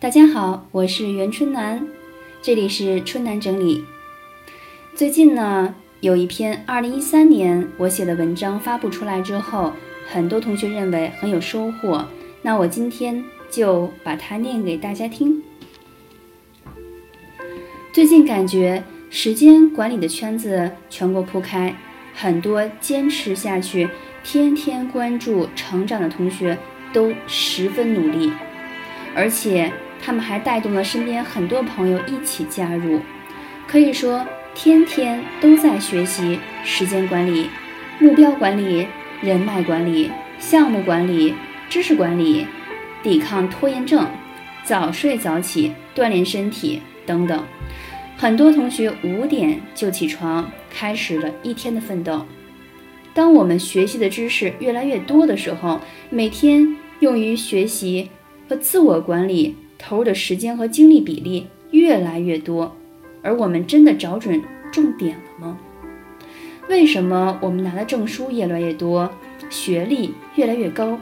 [0.00, 1.86] 大家好，我是袁春楠，
[2.40, 3.84] 这里是春楠整理。
[4.94, 9.74] 最近呢，有一篇2013年我写的文章发布出来之后，
[10.08, 12.06] 很多同学认为很有收获，
[12.40, 15.42] 那我今天就把它念给大家听。
[17.92, 21.76] 最近感觉时间管理的圈子全国铺开，
[22.14, 23.86] 很多坚持下去、
[24.24, 26.56] 天天关注成长的同学
[26.90, 28.32] 都十分努力，
[29.14, 29.70] 而且。
[30.02, 33.00] 他们还带动了身边很多朋友一起加入，
[33.66, 37.48] 可以说天天都在学习时间管理、
[37.98, 38.86] 目标管理、
[39.20, 41.34] 人脉管理、项目管理、
[41.68, 42.46] 知识管理、
[43.02, 44.06] 抵抗拖延症、
[44.64, 47.44] 早睡早起、锻炼身体等等。
[48.16, 52.26] 很多同学五点就起床，开始了一天的奋斗。
[53.14, 55.80] 当我们学习的知识越来越多的时候，
[56.10, 58.10] 每天用于学习
[58.48, 59.56] 和自我管理。
[59.80, 62.76] 投入的时间和精力比例越来越多，
[63.22, 65.58] 而我们真的找准重点了吗？
[66.68, 69.10] 为什么我们拿的证书越来越多，
[69.48, 70.98] 学历越来越高？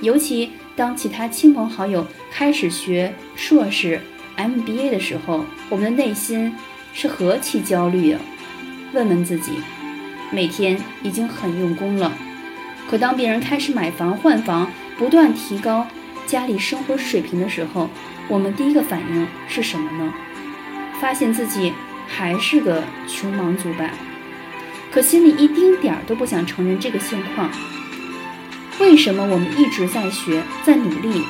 [0.00, 4.00] 尤其当其他亲朋好友开始学硕士、
[4.36, 6.54] MBA 的时候，我们的内心
[6.92, 8.20] 是何其焦虑啊！
[8.92, 9.52] 问问自己，
[10.30, 12.12] 每天已经很用功了，
[12.88, 15.86] 可当别人开始买房换房，不断提高。
[16.28, 17.88] 家里生活水平的时候，
[18.28, 20.12] 我们第一个反应是什么呢？
[21.00, 21.72] 发现自己
[22.06, 23.90] 还是个穷忙族吧，
[24.92, 27.48] 可心里一丁点儿都不想承认这个现况。
[28.78, 31.24] 为什么我们一直在学，在努力，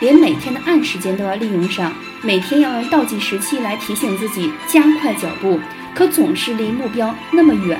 [0.00, 5.60] 连每天的暗时间都要利用上，每天要用倒计时器来提醒自己加快脚步，
[5.94, 7.78] 可总是离目标那么远？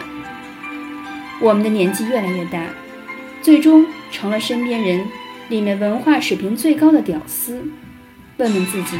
[1.41, 2.63] 我们的年纪越来越大，
[3.41, 5.09] 最终成了身边人。
[5.51, 7.69] 里面文化水平最高的屌丝，
[8.37, 8.97] 问问自己：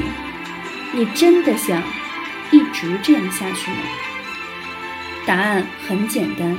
[0.93, 1.81] 你真的想
[2.51, 3.77] 一直这样下去吗？
[5.25, 6.59] 答案很简单，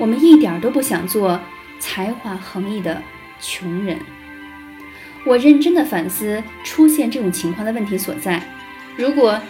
[0.00, 1.40] 我们一点都不想做
[1.78, 3.00] 才华横溢的
[3.40, 4.00] 穷人。
[5.24, 8.42] 我认真的反思出现这种情况的问题所在。
[8.96, 9.40] 如果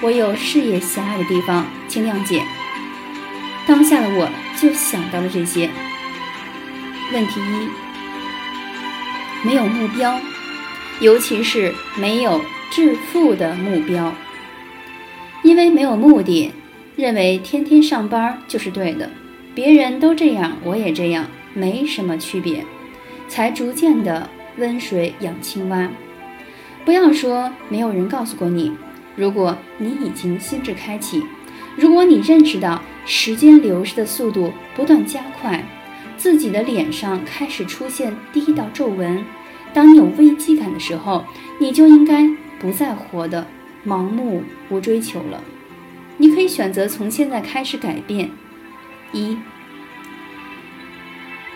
[0.00, 2.44] 我有视野狭隘的地方，请谅解。
[3.66, 5.68] 当下的我就想到了这些。
[7.12, 7.68] 问题一。
[9.42, 10.20] 没有目标，
[11.00, 12.40] 尤其是没有
[12.70, 14.12] 致富的目标，
[15.42, 16.52] 因为没有目的，
[16.96, 19.08] 认为天天上班就是对的，
[19.54, 22.64] 别人都这样，我也这样，没什么区别，
[23.28, 24.28] 才逐渐的
[24.58, 25.88] 温水养青蛙。
[26.84, 28.72] 不要说没有人告诉过你，
[29.16, 31.22] 如果你已经心智开启，
[31.76, 35.64] 如果你认识到时间流逝的速度不断加快。
[36.20, 39.24] 自己的脸上开始出现第一道皱纹。
[39.72, 41.24] 当你有危机感的时候，
[41.58, 43.46] 你就应该不再活的
[43.86, 45.42] 盲目无追求了。
[46.18, 48.28] 你可以选择从现在开始改变。
[49.12, 49.38] 一，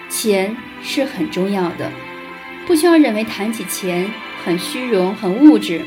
[0.08, 1.92] 钱是很重要的，
[2.66, 4.10] 不需要认为谈起钱
[4.42, 5.82] 很虚荣、很物质。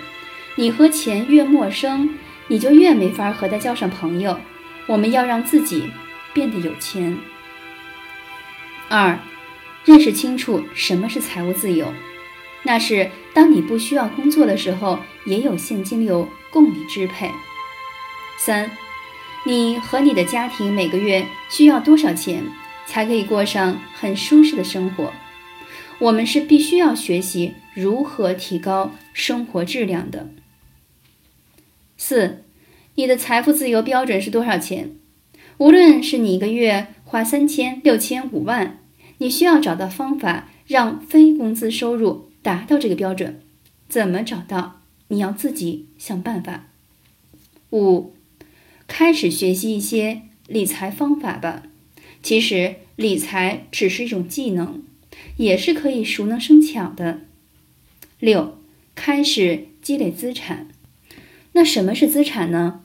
[0.56, 2.12] 你和钱越陌生，
[2.48, 4.40] 你就越没法和他交上朋友。
[4.86, 5.90] 我们要让自己
[6.32, 7.18] 变得有钱。
[8.90, 9.20] 二，
[9.84, 11.92] 认识清楚什么是财务自由，
[12.64, 17.30] 那是当你不需要工作的时候，也有现金流供你支配。
[18.38, 18.72] 三，
[19.46, 22.44] 你和你的家庭每个月需要多少钱，
[22.86, 25.12] 才可以过上很舒适的生活？
[26.00, 30.30] 我们是必须要学习如何提高生活质量的。
[31.98, 32.46] 四，
[32.96, 34.96] 你的财富自由标准是多少钱？
[35.58, 36.88] 无论是你一个月。
[37.10, 38.80] 花三千、六千、五万，
[39.20, 43.40] 你需要找到方法让非工资收入达到这个标准。
[43.88, 44.82] 怎么找到？
[45.08, 46.66] 你要自己想办法。
[47.72, 48.14] 五，
[48.88, 51.64] 开始学习一些理财方法吧。
[52.22, 54.84] 其实理财只是一种技能，
[55.38, 57.22] 也是可以熟能生巧的。
[58.20, 58.58] 六，
[58.96, 60.68] 开始积累资产。
[61.54, 62.82] 那什么是资产呢？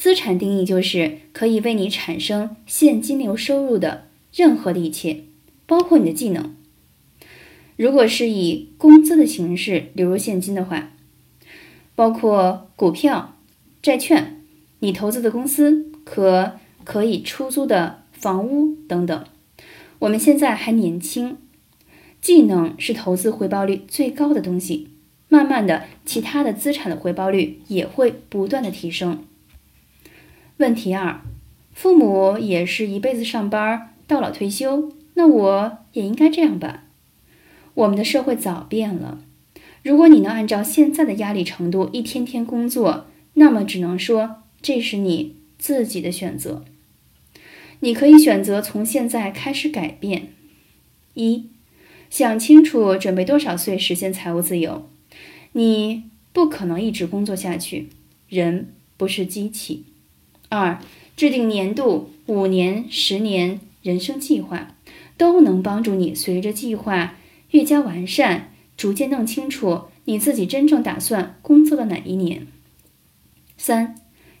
[0.00, 5.24] 资产定义就是可以为你产生现金流收入的任何的一切，
[5.66, 6.56] 包括你的技能。
[7.76, 10.92] 如果是以工资的形式流入现金的话，
[11.94, 13.36] 包括股票、
[13.82, 14.40] 债券、
[14.78, 16.52] 你投资的公司和
[16.82, 19.24] 可以出租的房屋等等。
[19.98, 21.36] 我们现在还年轻，
[22.22, 24.88] 技能是投资回报率最高的东西。
[25.28, 29.24] 慢慢的，其他的资产的回报率也会不断的提升。
[30.60, 31.22] 问题二，
[31.72, 36.84] 父母也是一辈子上班到老退休，那我也应该这样吧？
[37.72, 39.20] 我们的社会早变了，
[39.82, 46.62] 如果你能按照现在的压力程度一天天工作，那么只能说这是你自己的选择。
[47.80, 50.28] 你可以选择从现在开始改变。
[51.14, 51.46] 一，
[52.10, 54.86] 想清楚准备多少岁实现财务自由。
[55.52, 56.02] 你
[56.34, 57.88] 不可能一直工作下去，
[58.28, 59.84] 人不是机器。
[60.50, 60.78] 二，
[61.16, 64.76] 制定年度、五年、十年人生计划，
[65.16, 67.14] 都能帮助你随着计划
[67.52, 72.46] 越加完善，逐渐弄清楚你自己真正打算工作的哪一年。
[73.56, 73.94] 三，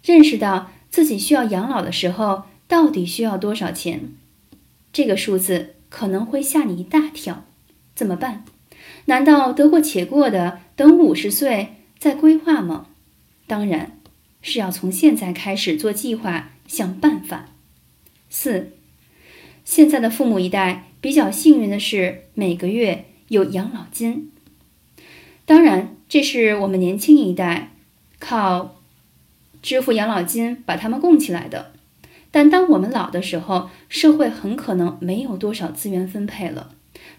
[0.04, 2.42] 认识到自己需要养老的时候。
[2.70, 4.12] 到底需要多少钱？
[4.92, 7.42] 这个数字可能会吓你一大跳，
[7.96, 8.44] 怎么办？
[9.06, 12.86] 难道得过且过的等五十岁再规划吗？
[13.48, 13.98] 当然
[14.42, 17.48] 是要从现在开始做计划，想办法。
[18.28, 18.72] 四，
[19.64, 24.30] 现在的父母一代比较幸运的是每个月有养老金，
[25.44, 27.72] 当然这是我们年轻一代
[28.18, 28.76] 靠
[29.62, 31.72] 支付养老金把他们供起来的。
[32.30, 36.74] 但当我们老的时候，社会很可能没有多少资源分配了，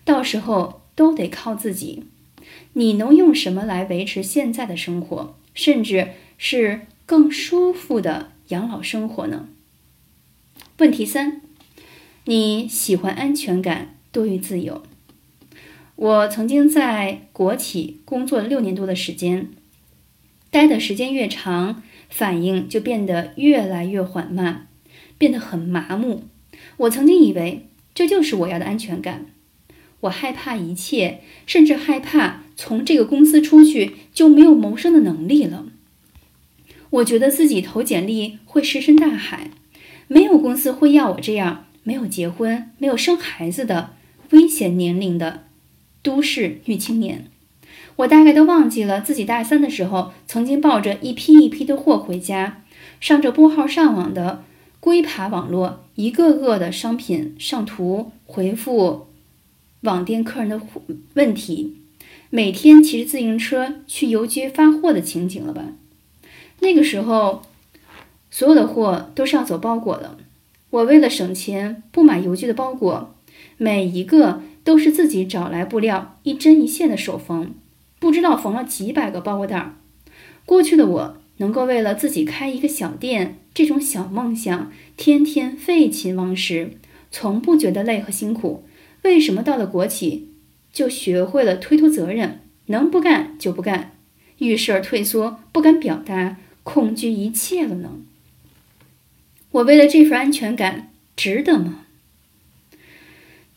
[0.05, 2.05] 到时候都得靠自己。
[2.73, 9.49] 你能用什么来维持现在的生活，甚至是更舒服的养老生活呢？
[10.77, 11.41] 问题三：
[12.23, 14.81] 你喜欢安全感多于自由？
[15.97, 19.49] 我曾经在国企工作了六年多的时间，
[20.49, 24.69] 待的时间越长，反应就变得越来越缓慢。
[25.17, 26.23] 变得很麻木。
[26.77, 29.25] 我曾经以为这就是我要的安全感。
[29.99, 35.65] 我害怕一切，甚至害怕从这个公司出去就没有谋生的能力了。
[36.91, 39.51] 我觉得自己投简历会石沉大海，
[40.07, 43.93] 没有公司会要我这样没有结婚、没有生孩子的
[44.31, 45.43] 危险年龄的
[46.01, 47.25] 都市女青年。
[47.97, 52.63] 我大概都忘记了自己大三的时候曾经抱着一批一批的货回家，
[52.99, 54.43] 上着拨号上网的。
[54.83, 59.05] 龟爬网络，一个个的商品上图，回复
[59.81, 60.59] 网店客人的
[61.13, 61.75] 问题，
[62.31, 65.73] 每天骑着自行车去邮局发货的情景了吧？
[66.61, 67.43] 那个时候，
[68.31, 70.17] 所有的货都是要走包裹的。
[70.71, 73.13] 我为了省钱，不买邮局的包裹，
[73.57, 77.53] 每一个都是自己找来布料，一针一线的手缝，
[77.99, 79.73] 不知道缝了几百个包裹袋。
[80.45, 81.17] 过去的我。
[81.37, 86.73] 能够为了自己开一个小店这种小梦想，天天废寝忘食，
[87.09, 88.63] 从不觉得累和辛苦。
[89.01, 90.29] 为什么到了国企
[90.71, 93.93] 就学会了推脱责任，能不干就不干，
[94.37, 97.99] 遇事儿退缩，不敢表达，恐惧一切了呢？
[99.51, 101.85] 我为了这份安全感，值得吗？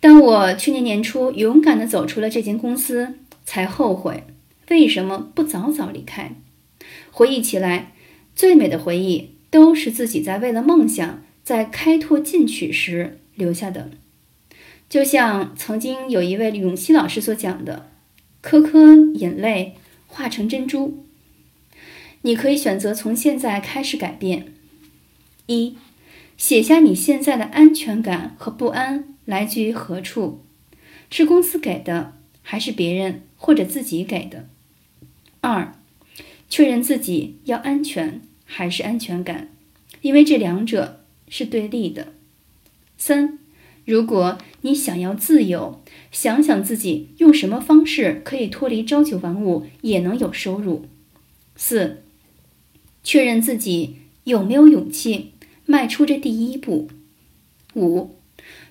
[0.01, 3.15] 当我去年年初勇敢地走出了这间公司，
[3.45, 4.25] 才后悔
[4.69, 6.33] 为什么不早早离开。
[7.11, 7.93] 回忆起来，
[8.35, 13.91] 最美的回忆都是自己在为了梦想在开拓进取时留下的。
[14.89, 17.91] 就像曾经有一位永熙老师所讲的
[18.43, 19.75] ：“颗颗眼泪
[20.07, 21.05] 化成珍珠。”
[22.25, 24.55] 你可以选择从现在开始改变：
[25.47, 25.77] 一，
[26.39, 30.43] 写下你现在的安全感和不安来自于何处，
[31.11, 34.49] 是公司给的，还是别人或者自己给的？
[35.41, 35.75] 二。
[36.49, 39.49] 确认自己要安全还是安全感，
[40.03, 42.13] 因为这两者是对立的。
[42.97, 43.41] 三，
[43.85, 45.83] 如果你想要自由，
[46.13, 50.87] 想想自己用什么方式可以脱离朝九晚五也能有收入。
[51.57, 52.04] 四，
[53.05, 55.33] 确认自己有没有勇气
[55.67, 56.89] 迈出这第一步。
[57.75, 58.17] 五，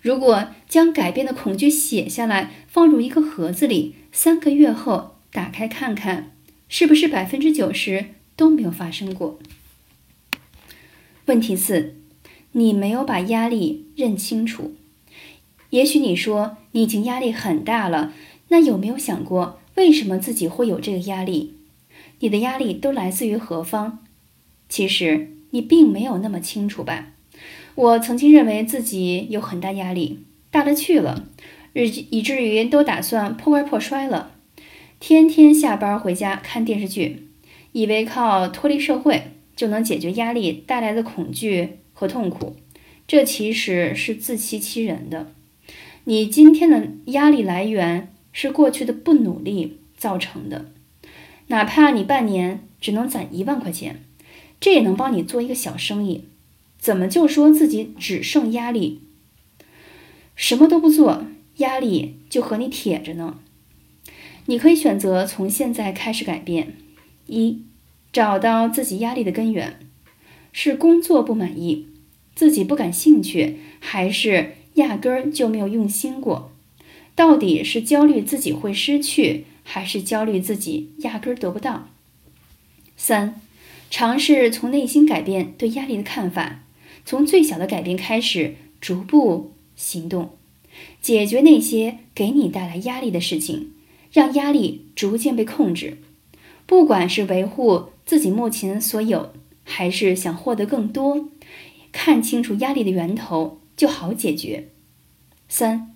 [0.01, 6.31] 如果将改变的恐惧写下来，放入一个盒子里，三个月后打开看看。
[6.69, 9.37] 是不是百分之九十都没有发生过？
[11.25, 11.95] 问题四，
[12.53, 14.73] 你没有把压力认清楚。
[15.69, 18.11] 也许你说你已经压力很大了，
[18.47, 21.53] 那有没有想过为什么自己会有这个压力？
[22.19, 24.02] 你的压力都来自于何方？
[24.73, 27.13] 其实你并没有那么清楚吧？
[27.75, 31.27] 我曾经认为自己有很大压力，大了去了，
[31.73, 34.31] 以以至于都打算破罐破摔了。
[34.99, 37.27] 天天下班回家看电视剧，
[37.71, 42.55] 以为靠脱离社会就能解决压力带来的恐惧和痛苦，
[43.05, 45.31] 这其实是自欺欺人的。
[46.05, 50.71] 你今天的压力来源是过去的不努力造成的，
[51.49, 53.99] 哪怕你半年只能攒一万块钱，
[54.63, 56.23] 这也能帮你做一个小生意。
[56.79, 59.01] 怎么就说自己只剩压力，
[60.37, 61.25] 什么都不做，
[61.57, 63.39] 压力就和你铁着呢？
[64.45, 66.77] 你可以选择从现在开始改变：
[67.27, 67.63] 一、
[68.13, 69.79] 找到自己压力的根源，
[70.53, 71.89] 是工作不满意，
[72.33, 76.53] 自己不感兴趣，还是压根儿就没有用心过？
[77.15, 81.89] 到底是焦虑自己会失去，还是焦虑自己压根儿得不到？
[82.95, 83.41] 三、
[83.93, 86.63] 尝试从内心改变对压力的看法，
[87.05, 90.31] 从最小的改变开始，逐步行动，
[90.99, 93.69] 解决那些给你带来压力的事情。
[94.11, 95.99] 让压力逐渐被控制，
[96.65, 99.31] 不管是维护自己目前所有，
[99.63, 101.29] 还是想获得更多，
[101.91, 104.69] 看清楚压力的源头就好解决。
[105.47, 105.95] 三，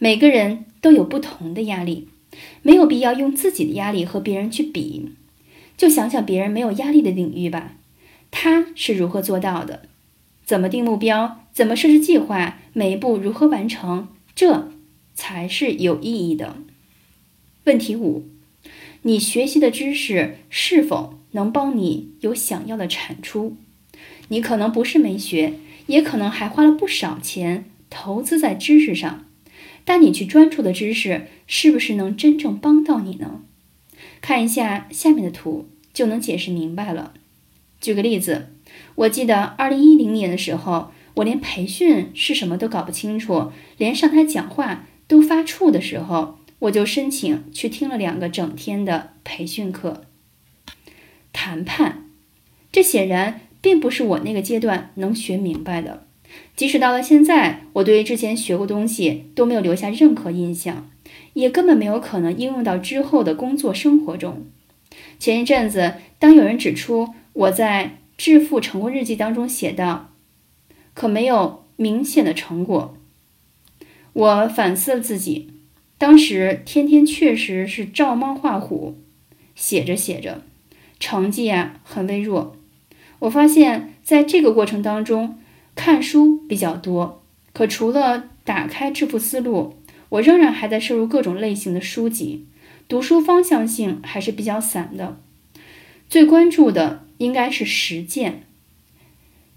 [0.00, 2.08] 每个人都有不同的压力，
[2.62, 5.10] 没有必要用自己的压力和别人去比。
[5.76, 7.74] 就想想别人没有压力的领域吧，
[8.30, 9.82] 他是如何做到的？
[10.44, 11.42] 怎么定目标？
[11.52, 12.58] 怎么设置计划？
[12.72, 14.08] 每一步如何完成？
[14.34, 14.70] 这
[15.14, 16.56] 才是有意义的。
[17.64, 18.24] 问题五：
[19.02, 23.56] 你学习的知识是否能帮你有想要的产出？
[24.28, 25.54] 你可能不是没学，
[25.86, 29.26] 也可能还花了不少钱投资在知识上，
[29.84, 33.42] 但你去专注的知识是不是能真正帮到你呢？
[34.20, 37.14] 看一下下面的图就能解释明白了。
[37.80, 38.54] 举个例子，
[38.94, 46.38] 我记得二零一零年的时候，我连培训是什么都搞不清楚，连上台讲话都发怵的时候。
[46.58, 50.06] 我就申请去听了两个整天的培训课。
[51.30, 52.06] 谈判，
[52.72, 56.06] 这显然并不是我那个阶段能学明白的。
[56.56, 60.88] 即使到了现在，我对之前学过东西都没有留下任何印象，
[61.34, 64.46] 也根本没有可能应用到之后的工作生活中。
[65.18, 67.84] 前一阵子，当有人指出我在
[68.16, 70.10] 《致富成功日记》当中写道，
[70.94, 72.96] 可没有明显的成果，
[74.12, 75.50] 我反思了自己。
[75.98, 78.96] 当时天天确实是照猫画虎，
[79.54, 80.42] 写着写着，
[81.00, 82.56] 成绩啊很微弱。
[83.20, 85.38] 我发现在这个过程当中，
[85.74, 87.22] 看书比较多，
[87.54, 89.75] 可除了打开致富思路，
[90.08, 92.46] 我仍然还在摄入各种类型的书籍，
[92.88, 95.20] 读书方向性还是比较散的。
[96.08, 98.44] 最关注的应该是实践。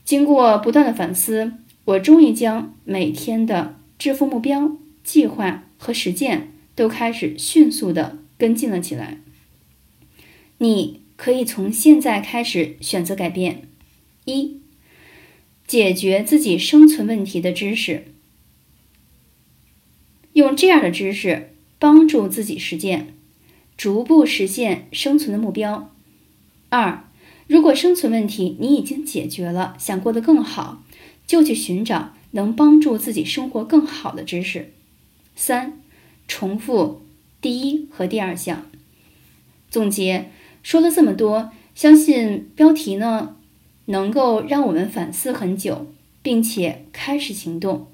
[0.04, 1.54] 经过不断的反思，
[1.86, 5.64] 我终于将每天的致富目标计划。
[5.82, 9.20] 和实践都开始迅速的跟进了起来。
[10.58, 13.62] 你可以从现在开始选择改变：
[14.26, 14.58] 一、
[15.66, 18.08] 解决自己生存问题的知识，
[20.34, 23.14] 用这样的知识帮助自己实践，
[23.78, 25.90] 逐步实现生存的目标；
[26.70, 27.04] 二、
[27.48, 30.84] 如果生存问题你已经解决了，想过得更好，
[31.26, 34.72] 就去寻找能帮助自己生活更好的知识。
[35.36, 35.82] 三，
[36.28, 37.02] 重复
[37.42, 38.66] 第一和第二项。
[39.70, 40.32] 总结
[40.64, 43.36] 说了这么多，相信标题呢
[43.86, 45.88] 能够让我们反思很久，
[46.22, 47.89] 并且开始行动。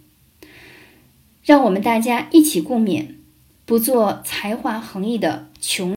[1.45, 3.05] 让我们大家一起共勉，
[3.65, 5.93] 不做才华横溢的穷。